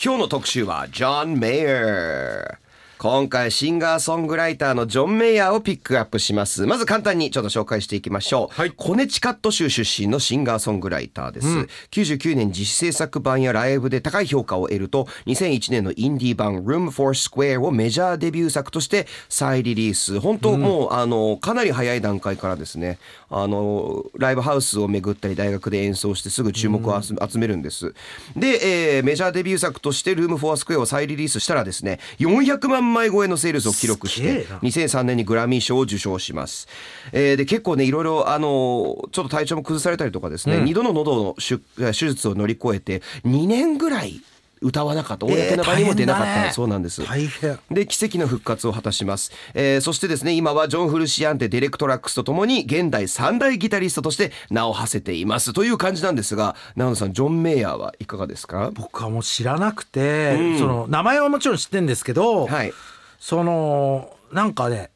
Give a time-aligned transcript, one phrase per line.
[0.00, 2.56] 今日の特集はジョン・メイヤー
[2.98, 6.66] 今回シンガーソングライターのジョン・メイヤーをピックアップします。
[6.66, 8.72] まず簡単にちょっと紹介していきましょう、はい。
[8.72, 11.48] コネチカット州出身のシンガーソングライターです、
[11.92, 20.18] 99年自主制作版やライブで高い評価を得ると2001年のインディー版 Room for Square をメジャーデビュー作として再リリース。
[20.18, 22.98] 本当もう、あのかなり早い段階からですね
[23.30, 27.94] あのライブハウスを巡ったり大学で演奏してすぐ注目を集集めるんです。
[28.36, 34.58] で、えーメジャーデビュー作として Room for Square を再リリースしたらですね400万枚超えのセールスを記録してすげえな。
[34.58, 36.68] 2003年にグラミー賞を受賞します、
[37.12, 41.58] えーで結構ねいろいろあのちょっと体調も崩されたりとかですね、2度の喉の手
[41.92, 44.20] 手術を乗り越えて2年ぐらい
[44.60, 45.26] 歌わなかった。
[45.26, 46.52] 公の場にも出なかった、大変だね。
[46.52, 47.04] そうなんです。
[47.04, 47.58] 大変。
[47.70, 55.52] で奇跡の復活を果たします、えーそしてですね今はジョン・フルシアンテディレクトラックスとともに現代三大ギタリストとして名を馳せています。
[55.52, 58.70] という感じなんですが長野さんジョン・メイヤーはいかがですか？
[58.74, 62.72] 僕はもう知らなくて、その名前はもちろん知ってんですけど、はい。
[63.18, 64.90] そのなんかね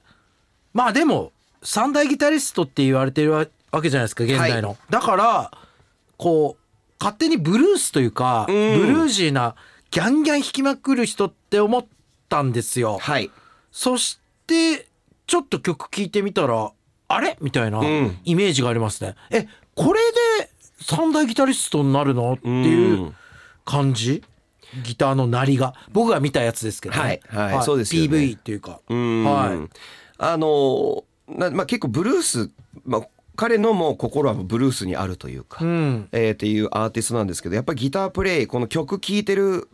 [0.74, 1.32] まあでも
[1.62, 5.50] 三大ギタリストって言われてるわわけじゃないですか現代の、はだから
[6.16, 6.61] こう
[7.02, 9.56] 勝手にブルースというか、ブルージーな
[9.90, 11.84] ギャンギャン弾きまくる人って思っ
[12.28, 13.28] たんですよ、はい。
[13.72, 14.86] そして
[15.26, 16.70] ちょっと曲聴いてみたら
[17.08, 17.36] あれ？
[17.40, 18.18] みたいなうん。
[18.24, 20.00] イメージがありますね、えこれ
[20.38, 20.50] で
[20.80, 22.34] 三大ギタリストになるの？
[22.34, 23.14] っていううん。
[23.64, 24.22] 感じ？
[24.84, 25.74] ギターの鳴りが？
[25.90, 27.64] 僕が見たやつですけどね、はいはい。
[27.64, 28.08] そうですよね。
[28.16, 28.80] PV っていうか。
[28.88, 29.24] うん。
[29.24, 29.58] はい。
[30.18, 32.50] あのなまあ、結構ブルース、
[32.84, 33.02] まあ、
[33.36, 36.08] 彼のもう心はブルースにあるというか、うん。
[36.12, 39.68] えーっていうアーティストなんですけどやっぱりギタープレイこの曲聴いてる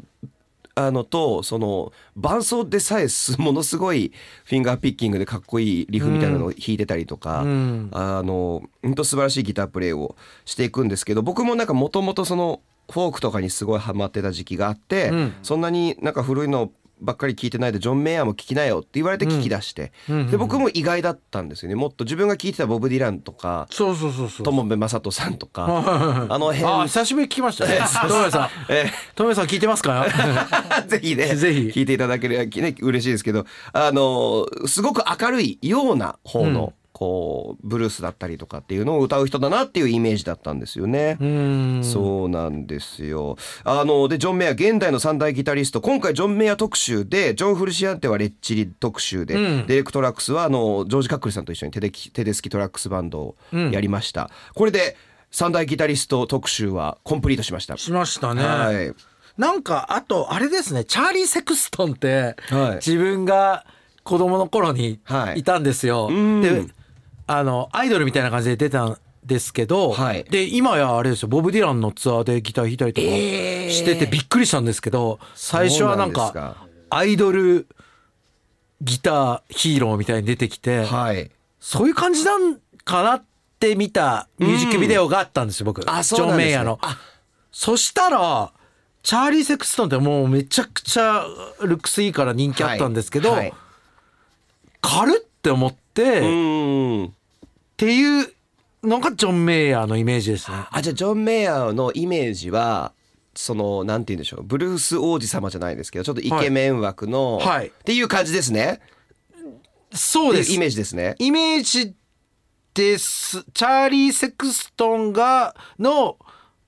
[0.74, 4.12] あのとその伴奏でさえすものすごい
[4.44, 7.88] フィンガーピッキングでかっこいいリフみたいなのを弾いてたりとか、うん。
[7.92, 10.14] あの本当素晴らしいギタープレイを
[10.44, 15.34] していくんですけど僕もなんかもともとそのフォークとかにすごいハマってた時期があって、うん。
[15.42, 16.70] そんなになんか古いの
[17.00, 21.74] ばっかり聞いてないでジョン・メイヤーも聞きなよって言われて聞き出して、うんで僕も意外だったんですよね。
[21.74, 24.44] もっと自分が聞いてたボブ・ディランとかそうそうそうそう。
[24.44, 25.66] 友部正人さんとか。
[25.66, 26.64] ああの辺。
[26.64, 27.78] あ久しぶりに聞きましたね。
[28.08, 28.48] トメさん。
[28.68, 30.06] えトメさん聞いてますか？
[30.88, 31.60] ぜひねぜひ。
[31.68, 33.46] 聞いていただければ、ね、嬉しいですけど。
[33.72, 41.16] あのすごく明るいような方の、こうブルースだったりとかっていうのを歌う人だなっていうイメージだったんですよね。
[41.20, 43.36] うんそうなんですよ。
[43.62, 54.28] あのでジョン・メイヤー現代の三大ギタリスト今回ジョン・メイヤー特集でジョン・フルシアンテはレッチリ特集で、うんデレク・トラックスはあのジョージ・カックルさんと一緒にテデキテデスキトラックスバンドをやりました。
[54.56, 54.96] これで
[55.30, 57.76] 三大ギタリスト特集はコンプリートしました。
[57.76, 58.92] しましたね、はい。
[59.36, 63.64] なんかあとあれですねチャーリー・セクストンって、はい自分が
[64.02, 66.08] 子供の頃にはいいたんですよ。
[66.10, 66.77] うんで
[67.28, 70.24] あのアイドルみたいな感じで出たんですけど、はい。
[70.24, 73.70] で今やあれですよボブ・ディランのツアーでギター弾いたりとかえー。
[73.70, 76.56] しててびっくりしたんですけど、最初はなんか
[76.90, 77.68] アイドル
[78.80, 81.30] ギターヒーローみたいに出てきて、はい。
[81.60, 83.24] そういう感じなんかなっ
[83.60, 85.82] て見たミュージックビデオがあったんですよ、僕。
[85.90, 86.44] あ、ジョン・そうなんですね。
[86.44, 86.78] メイヤーの。
[86.80, 86.98] あ
[87.50, 88.52] そしたら
[89.02, 91.26] チャーリー・セクストンってもうめちゃくちゃ
[91.60, 93.38] ルックスいいから人気あったんですけど、はい。
[93.40, 93.54] はい。
[94.80, 97.12] 軽って思って、う
[97.78, 97.86] っ。
[97.86, 98.32] ていう
[98.82, 100.56] のがジョン・メイヤーのイメージですね。
[100.70, 102.92] あじゃあジョン・メイヤーのイメージは
[103.34, 108.80] そのなんて言うんでしょうブルース王子様じゃないですけどちょっとイケメン枠の、はいっていう感じですね。
[109.92, 111.14] そうですイメージですね。
[111.20, 111.94] イメージ
[112.74, 116.18] ですチャーリー・セクストンがの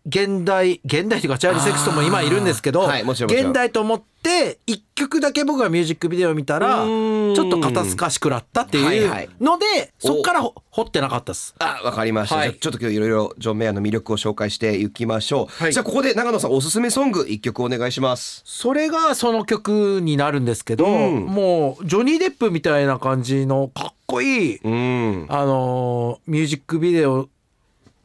[0.07, 11.55] 現代現代というかチャーリー・セクストンも今いるんですけど、はい現代と思って一曲だけ僕がミュージックビデオを見たらうちょっと肩透かしくらったってはいいうはいので、そっからほ掘ってなかったです。
[11.59, 12.55] あわかりました、はい。
[12.55, 15.73] ちょっと今日いろいろジョン・メイヤーの魅力を紹介していきましょう、はい。
[15.73, 18.43] じゃあここで長野さんおすすめソング一曲お願いします。
[18.47, 21.27] それがその曲になるんですけど、うん。
[21.27, 25.27] もうジョニー・デップみたいな感じのかっこいい、うん。
[25.29, 27.29] あのーミュージックビデオ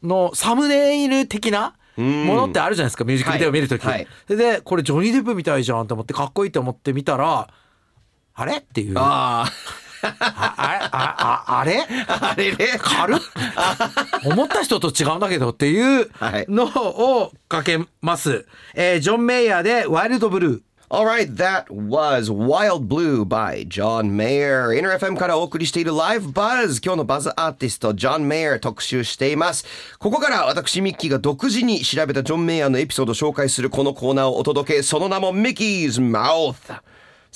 [0.02, 4.06] のサムネイル的なうんものってあるじゃないですかミュージックビデオ見るとき、はい。
[4.28, 7.48] でこれジョニー・デップみたいじゃんと思ってかっこいいと思って見たら
[8.34, 8.56] あれ？
[8.58, 8.94] っていう。
[8.98, 9.46] あ
[10.02, 11.80] あああれ？
[12.06, 12.52] ああれ？
[12.52, 12.58] ね。
[12.78, 13.18] 軽っ。
[14.24, 24.68] 思った人と違うんだけどっていうはいのをかけます、えージョン・メイヤーで「ワイルド・ブルー」All right, that was Wild Blue by John Mayer.
[24.68, 26.80] NRFM からお送りしている Live Buzz。
[26.80, 29.66] 今日のバズアーティスト、John Mayer 特集しています。
[29.98, 34.82] ここから私、ミッキーが独自に調べたジョン・メイヤーのエピソードを紹介するこのコーナーをお届け。
[34.84, 36.72] その名もミッキーズ・マウス。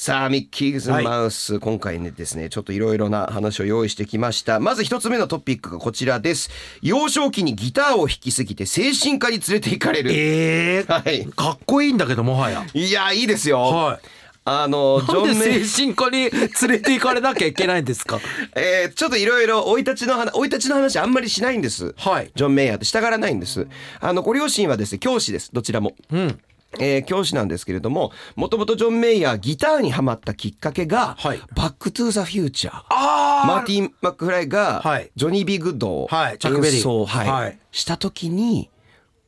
[0.02, 4.58] さあミッキーズマウス、今回ねですねちょっといろいろな話を用意してきました。
[4.58, 6.49] まず一つ目のトピックがこちらです。
[6.81, 10.11] 幼少期にギターを弾きすぎて精神科に連れて行かれる。
[10.11, 11.26] ええはい。
[11.26, 12.64] かっこいいんだけどもはや。
[12.73, 13.99] いやいいですよ、はい。
[14.47, 18.20] あのジョン・メイ精神科に連れて行かれなきゃいけないんですか？
[18.56, 21.94] えーちょっといろいろ生い立ちの話生い立ちの話あんまりしないんです。
[21.99, 22.31] はい。
[22.35, 23.67] ジョン・メイヤーってしたがらないんです。
[24.00, 25.50] あのご両親はですね教師です。
[25.52, 25.94] どちらも。
[26.11, 26.38] うん
[26.78, 31.40] えー教師なんですけれどももともとジョン・メイヤーギターにはまったきっかけが「はい。
[31.55, 35.11] バック・トゥ・ザ・フューチャー」あマーティン・マックフライがはい。
[35.17, 36.38] ジョニー・ビッグドをはい。
[36.38, 36.76] チャックベリー。
[36.78, 37.28] 演奏、はい。
[37.28, 37.58] はい。
[37.72, 38.70] した時に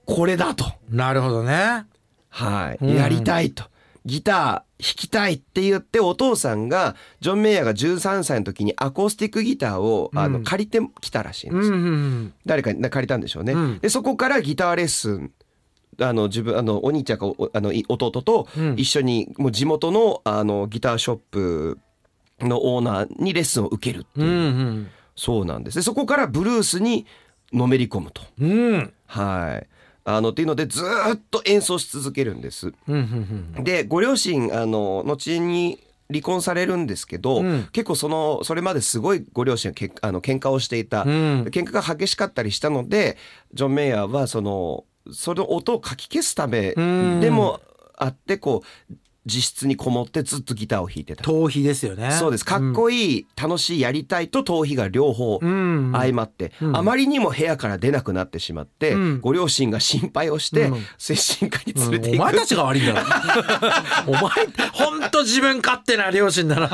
[0.05, 1.87] これだと、なるほどね。
[2.29, 2.85] はい。
[2.85, 2.95] うん。
[2.95, 3.65] やりたいと。
[4.05, 12.35] ギター弾きたいって言ってお父さんがジョン・メイヤーが13歳の時にアコースティックギターをあのうん借りてきたらしいんうんです、うんうん。
[12.45, 13.79] 誰かに借りたんでしょうね、うん。
[13.79, 15.31] でそこからギターレッスン
[16.01, 18.75] あの自分あのお兄ちゃんかおあのい弟とうん。
[18.77, 21.79] 一緒にもう地元のあのギターショップ
[22.41, 25.77] のオーナーにレッスンを受けるっていう、うんそうなんです。
[25.77, 27.07] でそこからブルースに
[27.53, 28.23] のめり込むと。
[28.41, 28.51] うん。
[28.51, 29.67] うんはい。
[30.05, 32.73] あのっていうのでずーっと演奏し続けるんです。
[32.89, 35.79] うんうんでご両親あの後に
[36.09, 37.69] 離婚されるんですけど、うん。
[37.73, 41.11] 結構そのそれまですごいご両親がけあの喧嘩をしていた、うん。
[41.51, 43.19] 喧嘩が激しかったりしたので
[43.53, 47.21] ジョン・メイヤーはそのその音をかき消すためうん。
[47.21, 47.61] でも
[47.97, 51.23] あってこう自室にこもってずっとギターを弾いてた。
[51.23, 52.11] 逃避ですよね。
[52.11, 52.45] そうです。
[52.45, 55.93] かっこいい、楽しいやりたいと逃避が両方うん。
[55.95, 56.77] 相まって、うん。
[56.77, 59.21] あまりにも部屋から出なくなってしまって、うん。
[59.21, 60.85] ご両親が心配をして、うん。
[60.99, 63.01] 精神科にうん連れて行く、お前たちが悪いんだろ。
[64.09, 64.23] お前
[64.73, 66.71] ほんと自分勝手な両親なら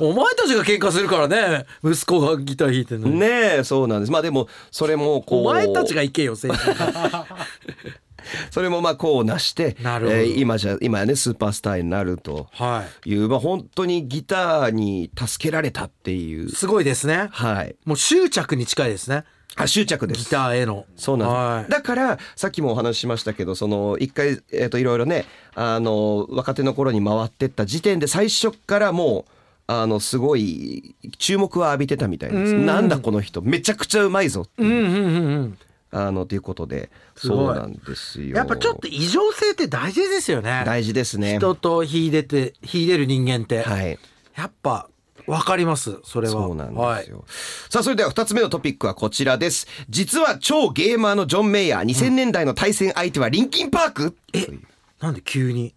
[0.00, 1.66] お前たちが喧嘩するからね。
[1.84, 3.26] 息子がギター弾いてるのに、ね
[3.58, 4.12] えそうなんです。
[4.12, 5.40] まあでもそれもこう。
[5.42, 6.74] お前たちが行けよ先生
[8.50, 10.18] それもまあこうなしてなるほど。
[10.18, 13.10] えー今じゃ今やねスーパースターになるとはい。
[13.10, 16.48] いう、まあ、本当にギターに助けられたっていう。
[16.50, 17.28] すごいですね。
[17.30, 17.76] はい。
[17.84, 19.24] もう執着に近いですね。
[19.56, 20.84] あ執着でギすターへの。
[20.96, 21.70] そうなんです、はい。
[21.70, 29.30] だからさっきもお話ししましたけどその一回、えー、といろいろねあの若手の頃に回ってった時点で最初からもう
[29.66, 32.54] あのすごい注目は浴びてたみたいです。
[32.54, 32.66] うん。
[32.66, 35.58] なんだこの人めちゃくちゃうまいぞっていう、うんうんうんうん
[35.94, 38.36] あのということでそうなんですよ。
[38.36, 40.64] やっぱちょっと異常性って大事ですよね。
[40.66, 41.36] 大事ですね。
[41.38, 43.98] 人と秀でて秀でる人間って、はい。
[44.36, 44.88] やっぱ
[45.28, 46.32] わかりますそれは。
[46.32, 47.24] そうなんはいですよ。
[47.70, 49.68] さあそれでは2つ目のトピックはこちらです。
[49.88, 54.62] 実は超ゲーマーのジョン・メイヤー2000年代の対戦相手はリンキンパーク、えという
[55.00, 55.74] なんで急に？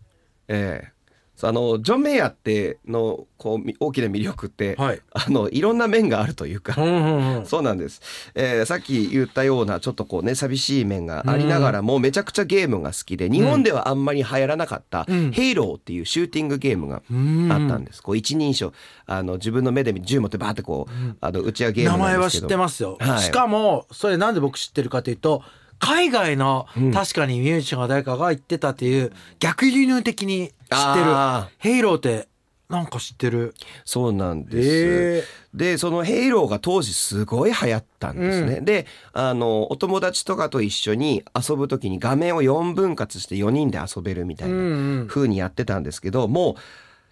[0.47, 0.96] ええ
[1.41, 5.01] あのジョン・メイヤーってのこうみ大きな魅力って、はい。
[5.11, 6.81] あのいろんな面があるというか。
[6.81, 7.45] うんうんうん。
[7.45, 8.01] そうなんです、
[8.33, 15.31] えーさっき言ったようなちょっとこうね寂しい面がありながらもめちゃくちゃゲームが好きで日本ではあんまり流行らなかった「うん。
[15.31, 18.01] ヘイロー」っていうシューティングゲームがうんあったんです。
[18.01, 18.73] こう一人称
[19.05, 23.19] あの自分の目で銃持ってバーってこう、あの打ち上げゲー名前は知ってますよ、はい。
[23.21, 25.43] しかもそれなんで僕知ってるかというと
[25.79, 31.05] 海外の確かにミュージシャンが誰かが言ってたっていう逆輸入的に知ってる。
[31.07, 32.27] あ「ヘイロー」って
[32.69, 33.55] なんか知ってる？
[33.85, 35.23] そうなんです、へー。
[35.53, 45.07] でその「ヘイロー」が当時すごい流行ったんですね、であのお友達とかと一緒に遊ぶ時に画面を4分割して4人で遊べるみたいうんうなん。
[45.07, 46.55] 風にやってたんですけどもう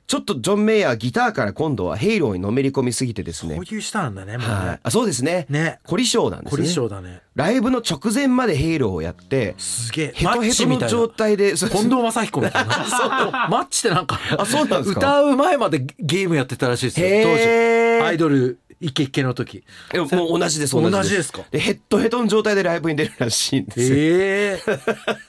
[0.07, 3.55] ちょっとジョン・メイヤーギターから今度は「ヘイロー」にのめり込みすぎてですね。
[3.55, 5.47] こういう人なんだねもうね、はい、あそうですね。
[5.49, 5.79] ね。
[5.83, 7.21] 凝り性なんです凝りね性だね。
[7.33, 10.11] ライブの直前まで「ヘイロー」をやってすげえ。
[10.13, 12.75] ヘトヘトの状態でそう近藤真彦みたいな。
[13.49, 14.99] マッチってなんかあそうなんですか。
[14.99, 17.07] 歌う前までゲームやってたらしいですよ。
[17.07, 17.99] 当へー。
[17.99, 18.05] 時。
[18.05, 19.63] アイドルイケイケの時い
[19.93, 21.43] やもう同じです同じです同じですか？
[21.49, 24.61] でヘッドヘッドの状態でライブに出るらしいんですよえ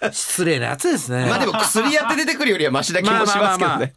[0.02, 3.94] え失礼なやつですねまあでも薬やって出てくるよりはマシな気もしますけどね。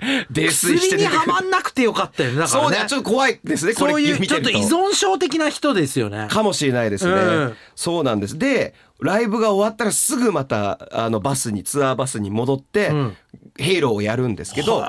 [0.48, 1.06] 薬に。
[1.06, 3.74] はまんなくてよかったよねだからねそうね、ちょっと怖いですね。
[3.74, 7.12] これそういうちょっと依存症的な人ですよねかもしれないですね。
[7.14, 8.38] うんそうなんです。
[8.38, 13.16] で、ライブが終わったらすぐまたあのバスにツアーバスに戻って、ん
[13.58, 14.84] ヘイローをやるんですけど、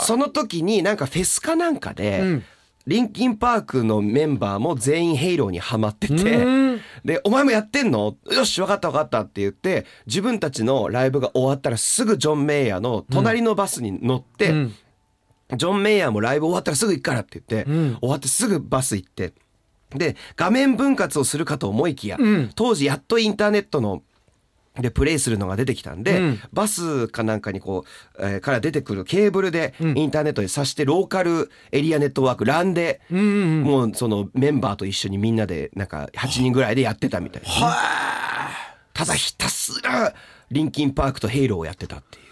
[0.00, 2.20] その時になんかフェスかなんかで。
[2.20, 2.44] うん
[2.86, 6.80] リンキンパークのメンバーも全員ヘイローにハマっててうん。
[7.04, 8.16] で「お前もやってんの？
[8.30, 14.74] よし分かった分かった」って言って自分たちのライブが終わったらすぐジョン・メイヤーの隣のバスに乗って、うん。
[15.54, 17.96] ジョン・メイヤーもライブ終わったらすぐ行くからって言って、うん。
[18.00, 19.32] 終わってすぐバス行って
[19.94, 22.50] で画面分割をするかと思いきや、うん。
[22.54, 24.02] 当時やっとインターネットの
[24.80, 26.40] でプレイするのが出てきたんで、うん。
[26.52, 27.84] バスかなんかにこ
[28.18, 29.98] う、えーから出てくるケーブルでうん。
[29.98, 37.66] インターネットで挿してローカルエリアネットワーク LAN で、うんうんもうそのメンバーと一緒にみんなでなんか8人ぐらいでやってたみたいですね、
[38.94, 40.14] ただひたすら
[40.50, 42.22] リンキンパークとヘイローをやってたっていう。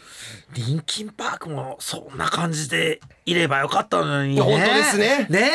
[0.55, 4.41] リンキンパークもそんな感じでいればよかったのにね。
[4.41, 5.27] 本当ですね。
[5.31, 5.51] ね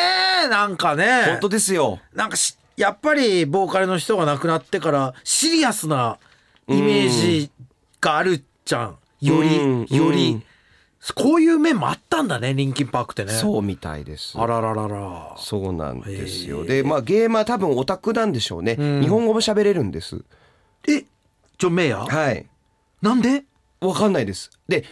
[0.46, 1.24] えなんかね。
[1.26, 2.00] 本当ですよ。
[2.14, 6.18] なんかしやっぱりボーカルの人が亡くなってからシリアスな
[6.68, 7.52] イメージ
[8.02, 8.98] があるじゃん。
[9.22, 10.32] よりうんより。
[10.32, 10.44] うん
[11.14, 13.32] こういう面もあったんだねリンキンパークってね。
[13.32, 14.40] そうみたいです。
[14.40, 15.36] あらららら。
[15.38, 16.66] そうなんですよ。
[16.66, 19.02] でまあゲーマー多分オタクなんでしょうね、ん。
[19.02, 20.24] 日本語も喋れるんです。
[20.88, 21.02] え
[21.60, 22.12] ジョン・メイヤー？
[22.12, 22.48] はい。
[23.04, 23.44] なんで？
[23.82, 24.50] わかんないです。
[24.68, 24.84] で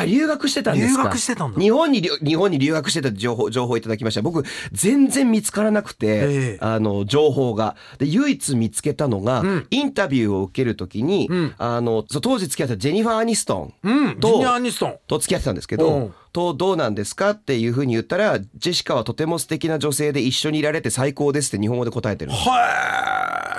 [0.00, 1.02] あ留学してたんですか？
[1.02, 1.60] 留学してたんだ。
[1.60, 4.22] 日本に留日本に留学してた情報情報いただきました。
[4.22, 6.22] 僕全然見つからなくて、え
[6.54, 6.58] え。
[6.60, 7.76] あの情報が。
[7.98, 9.66] で唯一見つけたのが、ん。
[9.70, 11.54] インタビューを受けるときに、うん。
[11.58, 14.08] あの当時付き合ったジェニファー・アニストンうん。
[14.10, 14.94] ジとュニア・アニストン。
[15.06, 23.49] と付き合ってたんですけどうん、とどうなんですかっていうふうに言ったらジェシカはとても素敵な女性で一緒にいられて最高ですって日本語で答えてるんですは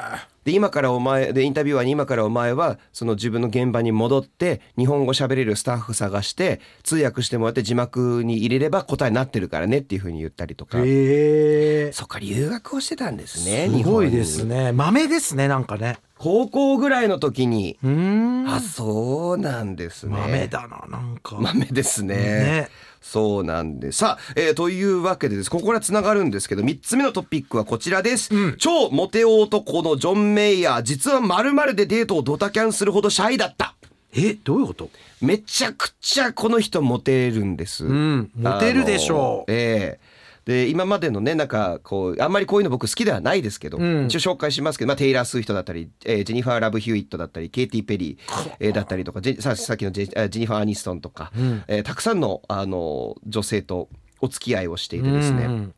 [0.43, 10.79] で今からお前でインタビュアーに今からお前はその自分の現場に戻って日本語喋れるスタッフ探して通訳してもらって字幕に入れれば答えになってるからねっていうふうに言ったりとか。
[10.79, 11.91] いへえ。
[11.91, 14.71] そっか留学をしてたんですねすごいですね。
[14.71, 15.97] 豆ですねなんかね。
[16.17, 17.77] 高校ぐらいの時に。
[17.83, 18.47] うーん。
[18.49, 20.15] あそうなんですね。
[20.15, 21.35] 豆だななんか。
[21.39, 22.15] 豆ですね。
[22.15, 22.69] ね
[23.01, 23.97] そうなんです。
[23.97, 25.49] さあ、えーというわけでです。
[25.49, 28.55] ここからつながるんですけど3つ目のトピックはこちらです、うん。
[28.57, 30.83] 超モテ男のジョン・メイヤー。
[30.83, 33.75] 実は〇〇でデートをドタキャンするほどシャイだった。
[34.13, 34.89] えどういうこと？
[35.21, 37.85] めちゃくちゃこの人モテるんです。
[37.85, 38.31] うん。
[38.35, 39.51] モテるでしょう。
[39.51, 40.10] ええ
[40.51, 44.05] で今までのねなんかこうあんまりこういうの僕好きではないですけど、うん。
[44.05, 51.63] 一応紹介しますけど、まあ、テイラー・スウィフトだったり、えージェニファー・ラブ・ヒューイットだったりケイティ・ペリー、えーだったりとかささっきのジェあジェニファー・アニストンとか、うん。
[51.67, 53.89] えーたくさんのあの女性と
[54.19, 55.73] お付き合いをしていてですね、うん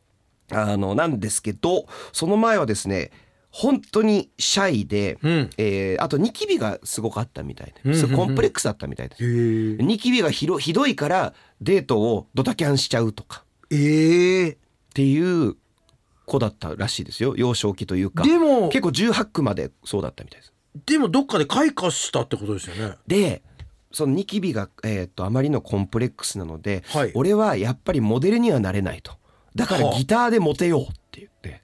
[0.52, 3.10] あのなんですけどその前はですね
[3.50, 5.50] 本当にシャイで、うん。
[5.56, 8.10] えーあとニキビがすごかったみたいうんうんうん。
[8.16, 9.16] コンプレックスだったみたいで。
[9.16, 9.22] す。
[9.80, 13.44] ニキビがひどひどいからデートをドタキャンしちゃうとか。
[13.70, 14.58] ええ
[14.94, 15.56] っていう
[16.24, 17.34] 子だったらしいですよ。
[17.36, 18.22] 幼少期というか。
[18.22, 20.52] でも結構18区までそうだったみたいです。
[20.86, 22.96] でもどっかで開花したってことですよね。
[23.08, 23.42] で
[23.90, 27.12] そのニキビが、えー、とあまりのコンプレックスなので、はい。
[27.14, 29.12] 俺はやっぱりモデルにはなれないと。
[29.56, 29.98] だからはあ。
[29.98, 31.62] ギターでモテようって言って、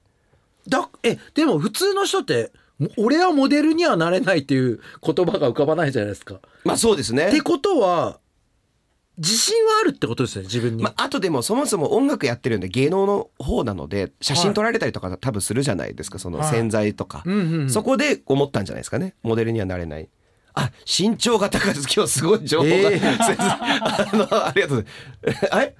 [0.69, 6.41] だえでも普通の人っても俺はモデルにはなれないっていう言葉が浮かばないじゃないですか。
[6.65, 7.29] まあそうですね。
[7.29, 8.20] ってことは
[9.23, 10.83] 自信はあるってことですね自分に。
[10.83, 16.49] まあ、あとでもそもそも音楽やってるんで芸能の方なので写真撮られたりとか多分するじゃないですかそのはい。
[16.49, 17.23] 洗剤とか、
[17.69, 20.09] そこで思ったんじゃないですかねモデルにはなれない。
[20.55, 23.37] あ身長が高いです今日すごい情報が、えー。
[24.13, 25.47] あのありがとうございます。
[25.69, 25.77] え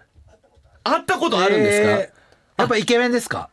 [0.85, 2.61] 会ったことあるんですか、えー。
[2.61, 3.49] やっぱイケメンですか？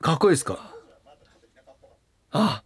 [0.00, 0.74] かっこいいですか？
[2.30, 2.62] あ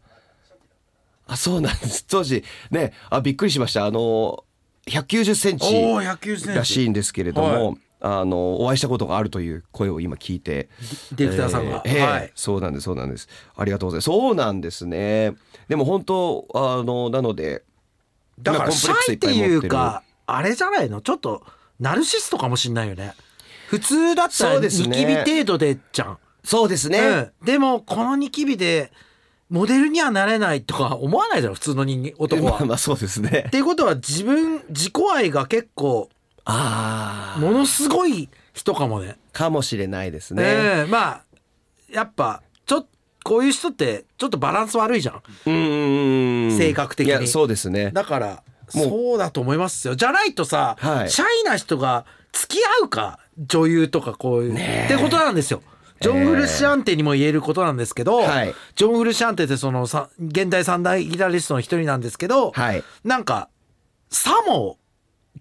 [1.28, 2.04] あそうなんです。
[2.06, 2.42] 当時
[2.72, 3.86] ねあびっくりしました。
[3.86, 4.44] あの
[4.86, 6.58] 190センチおお190センチ。
[6.58, 7.76] らしいんですけれども、はい。
[8.04, 10.68] あのお会いしたことがあるという声を今聞いて
[11.12, 11.82] ディレクターさんが。
[11.84, 12.32] えーえーはい。
[12.34, 13.28] そうなんですそうなんです。
[13.56, 14.04] ありがとうございます。
[14.06, 15.34] そうなんですね。
[15.68, 17.62] でも本当あのなので
[18.40, 21.00] だからまあシャイっていうかあれじゃないの？
[21.00, 21.44] ちょっと
[21.78, 23.14] ナルシストかもしんないよね。
[23.68, 28.92] 普通だったらニキビ程度でじゃん、そうですね、うん、でもこのニキビで
[29.52, 32.52] モデルにはなれないとか思わないだろ普通の人間男は。
[32.52, 36.08] まあまあそうですねっていうことは自分自己愛が結構
[36.46, 39.18] ああものすごい人かもね。
[39.32, 41.22] かもしれないですね、ええまあ
[41.90, 42.86] やっぱちょっ
[43.22, 45.22] こういう人ってちょっとバランス悪いじゃん。
[45.46, 45.50] う
[46.48, 48.42] ん性格的にいやそうですねだから
[48.74, 49.94] もうそうだと思いますよ。
[49.94, 55.62] じゃないとさ、はいシャイな人が付き合うか女優とかこういう、ねえってことなんですよ。
[56.02, 58.54] ジョン・フルシアンテにも言えることなんですけど、はい。
[58.74, 62.84] ジョン・フルシアンテってそのさ現代三大ギタリストの一人なんですけど、はい。
[63.04, 63.48] なんか
[64.10, 64.78] さも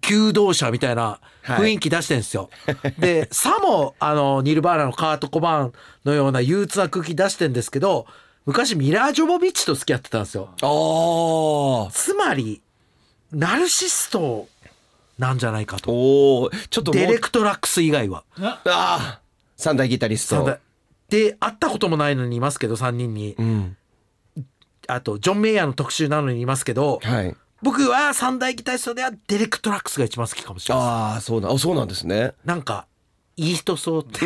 [0.00, 2.50] 求道者みたいな雰囲気出してるんですよ。
[2.98, 5.72] でさもあのニルバーナのカート・コバーン
[6.04, 8.06] のような憂鬱な空気出してるんですけど
[8.46, 10.48] 昔ミラー・ジョボビッチと付き合ってたんですよ。
[10.62, 12.62] ああつまり
[13.32, 14.48] ナルシスト
[15.18, 15.92] なんじゃないかと。
[15.92, 18.24] おおちょっとデレク・トラックス以外は。
[18.40, 19.21] ああ
[19.62, 20.58] 三大ギタリスト。
[21.08, 23.34] で会ったこともないのにいますけど3人に。
[23.38, 23.76] うん。
[24.88, 27.36] あとジョン・メイヤーの特集なのにいますけどはい。
[27.62, 30.84] 僕は三大ギタリストではデレク・トラックスが一番好きかもしれない。
[30.84, 32.32] ですああそうなあそうなんですね。
[32.44, 32.86] なんか
[33.36, 34.18] いい人そうって。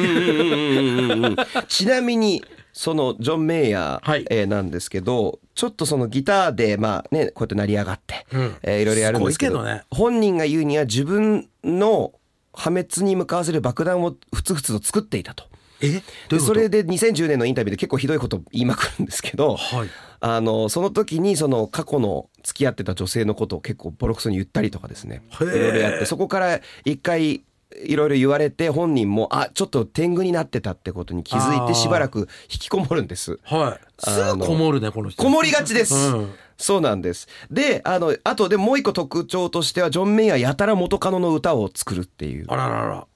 [1.69, 4.25] ちなみにそのジョン・メイヤー、はい。
[4.31, 8.57] えーなんですけどちょっとそのギターでまあねこうやって成り上がって、うん。
[8.63, 9.83] えーいろいろやるんですけどね。
[9.91, 12.13] 本人が言うには自分の
[12.57, 15.45] 破滅に向かわせる爆弾をふつふつと作っていたと。
[15.81, 16.03] え？
[16.31, 19.89] でそれで2010年のインタビューで結構ひどいこと言いまくるんですけど、はい。
[20.21, 25.23] あのその時にその過去の付き合ってた女性のことを結構ボロクソに言ったりとかですね。
[25.41, 27.43] いろいろやってそこから一回
[27.85, 33.39] いろいろ言われて本人もあちょっと天狗になってたってことに気づいてしばらく引きこもるんです。
[33.45, 35.95] はいすぐこもるねこの人こもりがちです。
[35.95, 37.29] うんそうなんです。
[37.51, 42.47] で、あの、あとでもう一個特徴としては、ジョン・メイヤーやたら元カノの歌を作るっていう。
[42.49, 43.07] あららら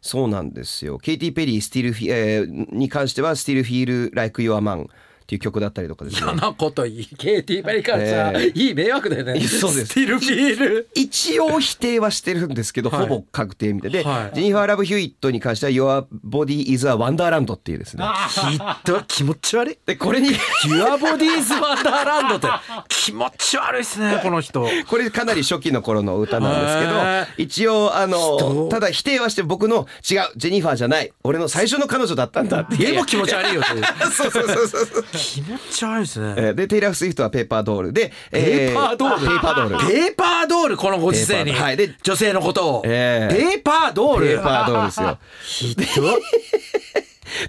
[0.00, 0.98] そうなんですよ。
[0.98, 4.88] ケイティ・ペリー、スティルフィ、えーに関しては、スティルフィール・ライク・ユア・マン
[5.26, 6.32] っていう曲だったりとかですね。
[6.56, 8.52] こと言いリカルチャー、え。
[8.54, 9.40] いい迷惑だよね。
[9.40, 9.86] そうです。
[9.86, 10.88] スティルフィール。
[10.94, 14.36] 一応否定はしてるんですけど、はいほぼ確定みたいで、はい。
[14.36, 18.04] ジェニファー・ラブ・ヒューイットに関しては、Your Body is a Wonderland っていうですね。
[18.28, 19.78] ひどい気持ち悪い。
[19.84, 22.48] で、これに、Your Body is Wonderland って
[22.88, 24.64] 気持ち悪いですねこの人。
[24.88, 32.76] これかなり初期の頃の歌なんですけど、一応、あの、人ただ否定はして僕の、違う、ジェニファーじゃない、俺の最初の彼女だったんだって。
[32.76, 33.62] でも気持ち悪いよ
[34.12, 35.04] そうそうそうそう。
[35.16, 36.34] 気持ち悪いですね。
[36.36, 37.92] えーで、テイラー・スウィフトはペーパードール。
[37.92, 39.26] で、ペーパードール？
[39.26, 39.88] ペーパードール。
[39.88, 41.76] ペーパードールこのご時世に、はい。
[41.76, 45.18] で女性のことを、ええ Paper Doll？Paper Doll ですよ。
[45.42, 45.82] ひど
[46.18, 46.22] い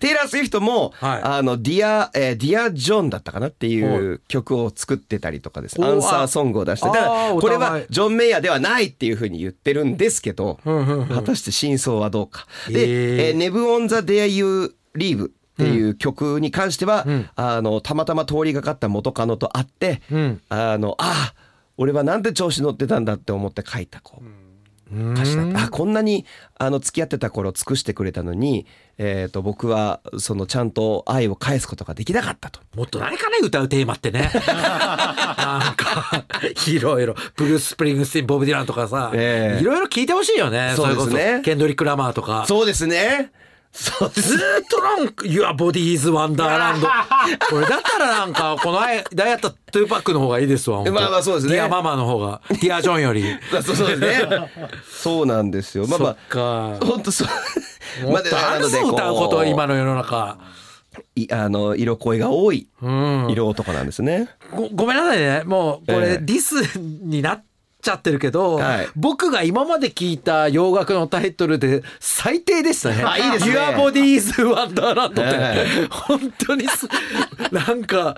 [0.01, 1.21] テイラー・スウィフトも、はい。
[1.23, 5.79] あの、ディア、えーディア・ジョンだったかなっていう曲を作ってたりとかです。
[5.79, 6.87] おアンサーソングを出して。
[6.87, 7.85] あただあー、これはい。
[7.89, 12.47] ジョン・メイヤーではないっていうふうに言ってるんですけど、果たして真相はどうか。
[12.67, 13.33] で、えー。
[13.33, 15.29] えー、Never on the Day You Leave
[15.63, 20.39] っていう曲に関しては、あの、たまたま通りがかった元カノと会って、ん。
[20.49, 21.47] あの、ああ、
[21.77, 24.47] 俺はなんで調子乗ってたんだって思って書いたこう。
[24.91, 25.65] 歌詞だった。
[25.65, 26.25] あこんなに
[26.57, 28.65] あの付き合ってた頃尽くしてくれたのに、
[28.97, 32.61] えー、と僕はそのちゃんと愛を返すことができなかったと。
[32.75, 34.31] もっと誰かね歌うテーマってね。
[34.47, 36.23] なんか
[36.67, 37.15] いろいろ。
[37.35, 39.61] ブルース・スプリングスティーン、ボブ・ディランとかさ、ええ。
[39.61, 40.73] いろいろ聞いてほしいよね。
[40.75, 41.41] そうですね。
[41.43, 42.45] ケンドリック・ラマーとか。
[42.47, 43.31] そうですね。
[43.79, 46.81] そうずーっとなんか「Your Body is Wonderland」
[47.47, 51.53] これだったらなんかこの間やったトゥーパックの方がいいですわまあまあそうですね。
[51.53, 52.41] Dear Mama の方が。
[52.49, 53.23] Dear John より。
[53.63, 54.51] そうそうですね。
[54.89, 55.85] そうなんですよ。
[55.85, 57.25] まあまあ本当そ
[58.03, 58.07] う。
[58.09, 60.37] もっとあるぞ歌うこと今の世の中。
[61.15, 63.27] いあの色恋が多いうん。
[63.29, 64.29] 色男なんですね。
[64.55, 65.43] ごごめんなさいね。
[65.45, 66.17] もうこれええ。
[66.21, 67.43] ディスになっ
[67.81, 68.87] ちゃってるけど、はい。
[68.95, 73.03] 僕が今まで聞いた洋楽のタイトルで最低でしたね。
[73.03, 73.55] あいいですね。
[73.55, 76.87] Your Body is Wonderland って、え本当にす
[77.51, 78.17] なんか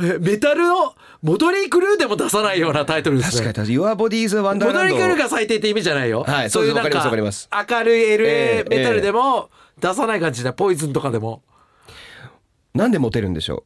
[0.00, 3.52] えメタルのモトリー・クルーでも出さないようなタイトルですね。
[3.52, 6.24] 確かに Your Body is a モトリー・クルー Wonderland が最低って意味じゃないよ。
[6.24, 11.42] はいそういうなんかかりますわ明るい LA ええメタルでも出さない感じで、ポイズンとかでも。
[12.74, 13.64] なんでモテるんでしょ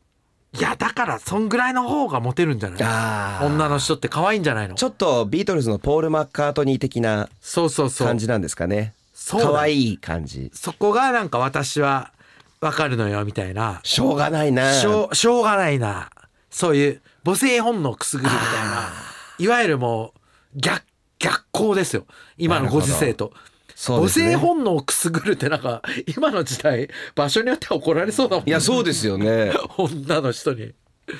[0.54, 3.44] いやだからそんぐらいの方がモテるんじゃなう。
[3.44, 3.46] い。
[3.46, 4.74] 女の人って可愛いんじゃないの？
[4.74, 8.92] ちょっとビートルズのポール・マッカートニー的なそうそうそう感じなんですかね。
[9.14, 10.50] そう可愛い感じ。
[10.52, 12.12] そこがなんか私は
[12.60, 14.74] わかるのよみたいなしょうがないな。
[14.74, 16.10] しょうしょうがないな
[16.50, 18.88] そういう母性本能くすぐるみたいな
[19.38, 20.12] いわゆるも
[20.54, 20.84] う逆
[21.18, 22.04] 逆行ですよ
[22.36, 23.32] 今のご時世と。
[23.86, 25.82] 母性本能をくすぐるってなんか
[26.14, 29.52] 今の時代場所によっては怒られそうだもんいやそうですよね。
[29.76, 30.72] 女の人に。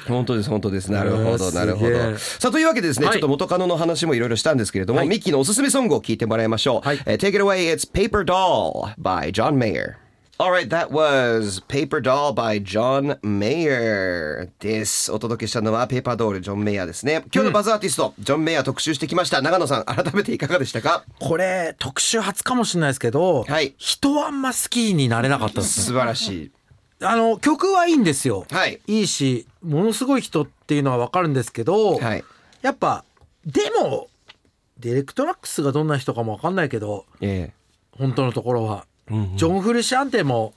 [0.07, 0.93] 本当です本当です。
[0.93, 2.17] なるほうどんなるほど。
[2.17, 3.15] さあというわけでですね、はい。
[3.15, 5.09] ちょっと元カノの話もいろいろしたんですけれども、はい。
[5.09, 7.01] ミッキーのおすすめソングを聞いてもらいましょう、はい。
[7.05, 10.02] えー Take it away it's Paper Doll by John Mayer
[10.43, 15.13] Alright, that was Paper Doll by John Mayer です。
[15.13, 17.23] お届けしたのは Paper Doll、ジョン・メイヤーですね。
[17.33, 19.41] 今日のバズアーティスト、ジョン・メイヤー特集してきました。
[19.41, 21.05] 長野さん、改めていかがでしたか？
[21.21, 26.51] これ特集初かもしれないですけど、はい人はあんま好きになれなかったんです素晴らしい。
[27.03, 32.25] あの曲はいいんですよ、はいいいしものすごい人っていうのはわかるんですけど、はい。
[32.63, 33.05] やっぱ
[33.47, 34.09] でも
[34.81, 37.53] デレク・トラックスがどんな人かもわかんないけどえ
[37.97, 40.55] 本当のところは、ジョン・フルシアンテも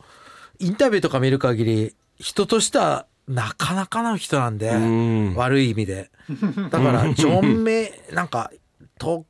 [0.60, 6.12] インタビューとか見る限り人としてはなかなかの人なんで、ん悪い意味で
[6.70, 8.52] だからジョン・メなんか
[8.98, 9.26] と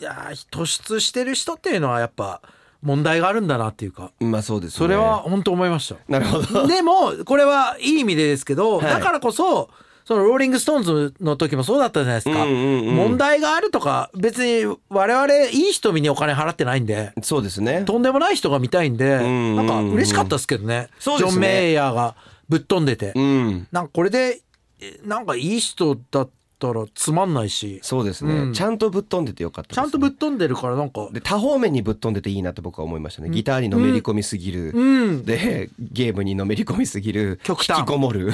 [0.00, 2.42] いやー突出してる人っていうのはやっぱ
[2.82, 4.78] 問題があるんだなっていうかえまあそうですね。
[4.78, 5.18] それは。
[5.18, 5.96] 本当思いました。
[6.08, 6.66] なるほど。
[6.66, 9.70] でもこれはいい意味でですけど、はいだからこそ
[10.06, 12.94] そのローリング・ストーンズの時もそうだったじゃないですか、うんうんうん。
[12.94, 17.12] 問題があるとか別に我々いい人見にお金払ってないんで。
[17.22, 17.82] そうですね。
[17.84, 20.82] とんでもない人が見たいんで、んうんなんか嬉しかったですけどね。
[20.82, 20.88] ね。
[21.00, 22.14] ジョン・メイヤーが
[22.48, 23.66] ぶっ飛んでて、うん。
[23.72, 24.42] なんかこれで
[24.80, 26.28] えなんかいい人だった
[26.60, 27.80] らつまんないし。
[27.82, 28.52] そうですね、うん。
[28.52, 31.08] ちゃんとぶっ飛んでてよかったです、ちゃんとぶっ飛んでるからなんか。
[31.12, 33.30] で多方面にぶっ飛んでていいなって僕は思いましたね。
[33.30, 35.24] ギターにのめり込みすぎる、うん。
[35.24, 37.40] でゲームにのめり込みすぎる。
[37.42, 38.32] 極端引きこもる、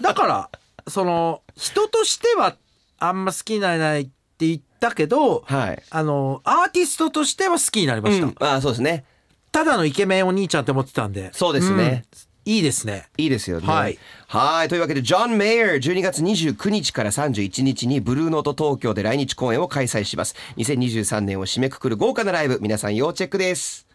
[0.00, 0.50] だから
[0.88, 2.56] その人としては
[2.98, 8.34] あんま好きになれないって言ったけど、はい、あのアーティストとしては好きになりました、うん。
[8.40, 9.04] ああそうですね。
[9.52, 11.30] ただのイケメンお兄ちゃんって思ってたんで。
[11.32, 13.08] そうですね、うんいいですね。
[13.18, 13.66] いいですよね。
[13.66, 13.98] はい。
[14.28, 14.68] はい。
[14.68, 20.34] というわけで、ジョン・メイヤー、12月29日から31日にブルーノート東京で来日公演を開催します。
[20.56, 23.89] 2023年を締めくくる豪華なライブ、皆さん要チェックです。